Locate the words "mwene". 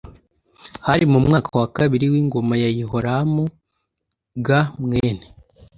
4.83-5.25